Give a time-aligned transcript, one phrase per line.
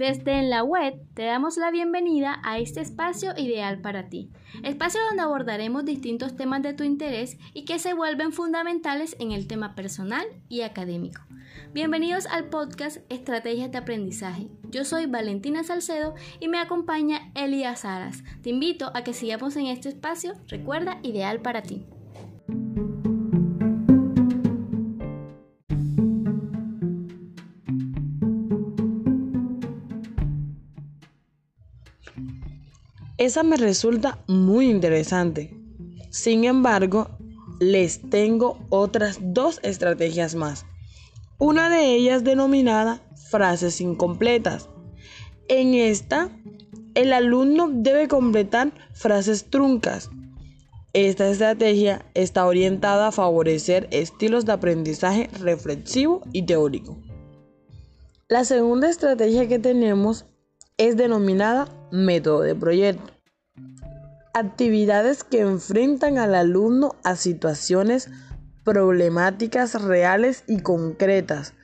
[0.00, 4.30] Desde en la web te damos la bienvenida a este espacio ideal para ti,
[4.62, 9.46] espacio donde abordaremos distintos temas de tu interés y que se vuelven fundamentales en el
[9.46, 11.20] tema personal y académico.
[11.74, 14.48] Bienvenidos al podcast Estrategias de Aprendizaje.
[14.70, 18.24] Yo soy Valentina Salcedo y me acompaña Elías Saras.
[18.40, 21.84] Te invito a que sigamos en este espacio, recuerda, ideal para ti.
[33.20, 35.54] Esa me resulta muy interesante.
[36.08, 37.10] Sin embargo,
[37.60, 40.64] les tengo otras dos estrategias más.
[41.38, 44.70] Una de ellas denominada frases incompletas.
[45.48, 46.30] En esta,
[46.94, 50.08] el alumno debe completar frases truncas.
[50.94, 56.96] Esta estrategia está orientada a favorecer estilos de aprendizaje reflexivo y teórico.
[58.28, 60.24] La segunda estrategia que tenemos
[60.78, 63.12] es denominada método de proyecto.
[64.34, 68.08] Actividades que enfrentan al alumno a situaciones
[68.64, 71.54] problemáticas reales y concretas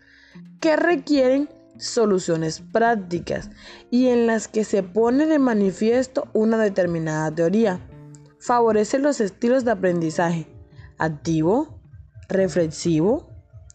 [0.60, 3.50] que requieren soluciones prácticas
[3.90, 7.80] y en las que se pone de manifiesto una determinada teoría.
[8.40, 10.46] Favorece los estilos de aprendizaje
[10.98, 11.80] activo,
[12.28, 13.28] reflexivo,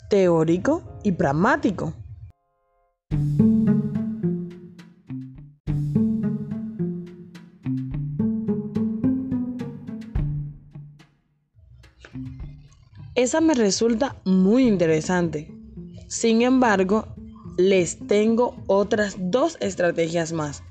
[0.10, 1.94] teórico y pragmático.
[13.14, 15.54] Esa me resulta muy interesante.
[16.08, 17.08] Sin embargo,
[17.58, 20.64] les tengo otras dos estrategias más.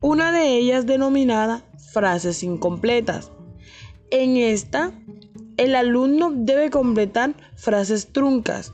[0.00, 3.30] Una de ellas denominada frases incompletas.
[4.10, 4.92] En esta,
[5.58, 8.72] el alumno debe completar frases truncas.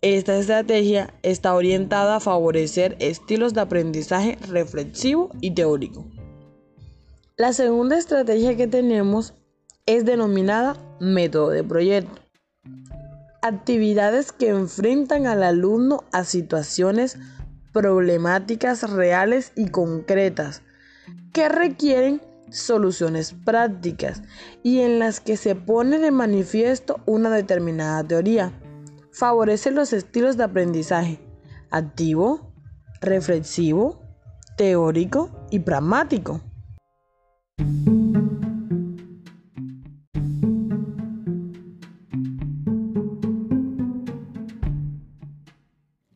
[0.00, 6.06] Esta estrategia está orientada a favorecer estilos de aprendizaje reflexivo y teórico.
[7.36, 9.34] La segunda estrategia que tenemos
[9.86, 12.22] es denominada método de proyecto.
[13.42, 17.18] Actividades que enfrentan al alumno a situaciones
[17.72, 20.62] problemáticas reales y concretas
[21.32, 24.22] que requieren soluciones prácticas
[24.62, 28.52] y en las que se pone de manifiesto una determinada teoría.
[29.10, 31.18] Favorece los estilos de aprendizaje
[31.70, 32.52] activo,
[33.00, 34.00] reflexivo,
[34.56, 36.40] teórico y pragmático.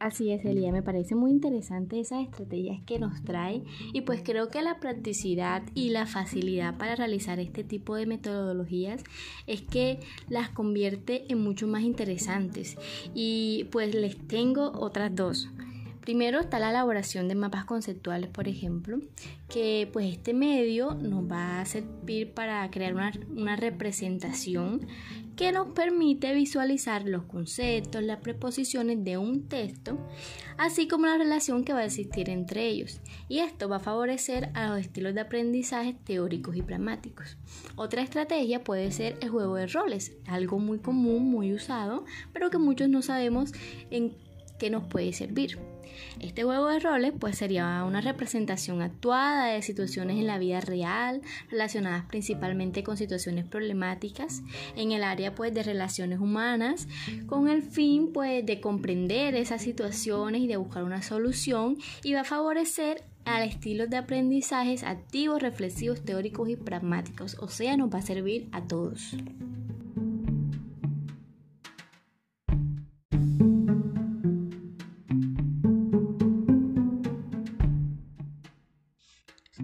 [0.06, 4.50] Así es, Elia, me parece muy interesante esas estrategias que nos trae y pues creo
[4.50, 9.02] que la practicidad y la facilidad para realizar este tipo de metodologías
[9.48, 12.76] es que las convierte en mucho más interesantes
[13.16, 15.48] y pues les tengo otras dos.
[16.06, 19.00] Primero está la elaboración de mapas conceptuales, por ejemplo,
[19.48, 24.86] que pues este medio nos va a servir para crear una, una representación
[25.34, 29.98] que nos permite visualizar los conceptos, las preposiciones de un texto,
[30.58, 33.00] así como la relación que va a existir entre ellos.
[33.28, 37.36] Y esto va a favorecer a los estilos de aprendizaje teóricos y pragmáticos.
[37.74, 42.58] Otra estrategia puede ser el juego de roles, algo muy común, muy usado, pero que
[42.58, 43.50] muchos no sabemos
[43.90, 44.14] en
[44.60, 45.58] qué nos puede servir.
[46.20, 51.22] Este juego de roles pues sería una representación actuada de situaciones en la vida real
[51.50, 54.42] relacionadas principalmente con situaciones problemáticas
[54.76, 56.88] en el área pues de relaciones humanas
[57.26, 62.20] con el fin pues de comprender esas situaciones y de buscar una solución y va
[62.20, 67.98] a favorecer al estilo de aprendizajes activos, reflexivos, teóricos y pragmáticos, o sea, nos va
[67.98, 69.16] a servir a todos.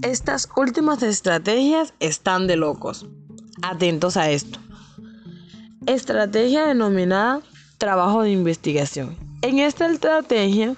[0.00, 3.06] Estas últimas estrategias están de locos.
[3.60, 4.58] Atentos a esto.
[5.86, 7.42] Estrategia denominada
[7.76, 9.18] trabajo de investigación.
[9.42, 10.76] En esta estrategia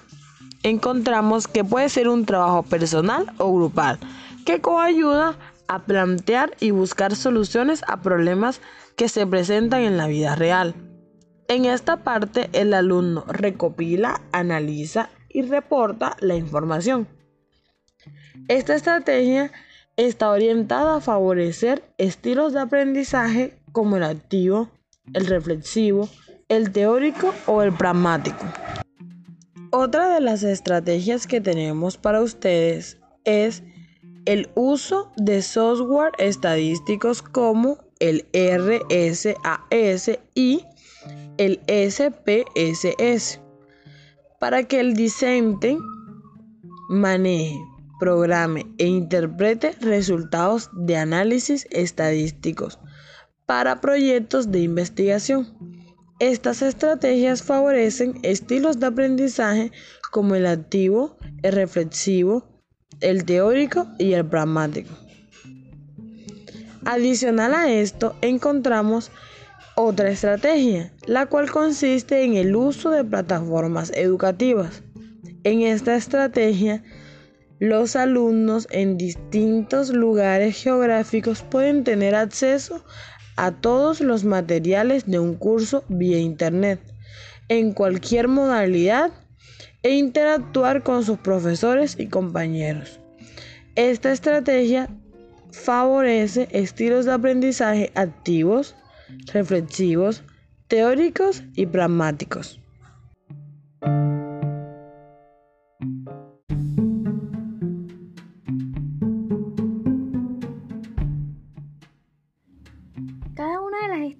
[0.63, 3.99] encontramos que puede ser un trabajo personal o grupal
[4.45, 5.37] que coayuda
[5.69, 8.59] a plantear y buscar soluciones a problemas
[8.97, 10.75] que se presentan en la vida real.
[11.47, 17.07] En esta parte el alumno recopila, analiza y reporta la información.
[18.47, 19.51] Esta estrategia
[19.97, 24.69] está orientada a favorecer estilos de aprendizaje como el activo,
[25.13, 26.09] el reflexivo,
[26.49, 28.45] el teórico o el pragmático.
[29.71, 33.63] Otra de las estrategias que tenemos para ustedes es
[34.25, 40.63] el uso de software estadísticos como el RSAS y
[41.37, 43.39] el SPSS
[44.39, 45.77] para que el discente
[46.89, 47.59] maneje,
[47.99, 52.79] programe e interprete resultados de análisis estadísticos
[53.45, 55.47] para proyectos de investigación.
[56.19, 59.71] Estas estrategias favorecen estilos de aprendizaje
[60.11, 62.47] como el activo, el reflexivo,
[63.01, 64.95] el teórico y el pragmático.
[66.85, 69.11] Adicional a esto, encontramos
[69.75, 74.83] otra estrategia, la cual consiste en el uso de plataformas educativas.
[75.43, 76.83] En esta estrategia,
[77.69, 82.83] los alumnos en distintos lugares geográficos pueden tener acceso
[83.35, 86.79] a todos los materiales de un curso vía Internet,
[87.49, 89.11] en cualquier modalidad,
[89.83, 92.99] e interactuar con sus profesores y compañeros.
[93.75, 94.89] Esta estrategia
[95.51, 98.75] favorece estilos de aprendizaje activos,
[99.31, 100.23] reflexivos,
[100.67, 102.59] teóricos y pragmáticos.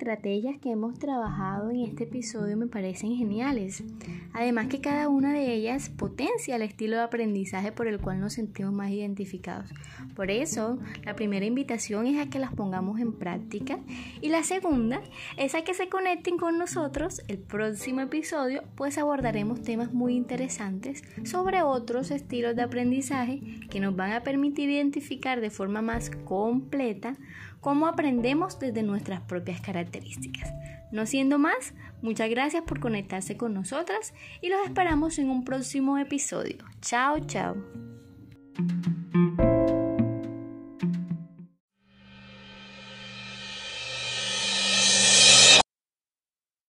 [0.05, 3.83] Estrategias que hemos trabajado en este episodio me parecen geniales.
[4.33, 8.33] Además que cada una de ellas potencia el estilo de aprendizaje por el cual nos
[8.33, 9.71] sentimos más identificados.
[10.15, 13.79] Por eso, la primera invitación es a que las pongamos en práctica
[14.21, 15.01] y la segunda
[15.37, 21.03] es a que se conecten con nosotros el próximo episodio, pues abordaremos temas muy interesantes
[21.23, 23.41] sobre otros estilos de aprendizaje
[23.71, 27.17] que nos van a permitir identificar de forma más completa
[27.65, 30.53] cómo aprendemos desde nuestras propias características.
[30.91, 31.73] No siendo más,
[32.03, 36.57] muchas gracias por conectarse con nosotras y los esperamos en un próximo episodio.
[36.81, 37.55] Chao, chao.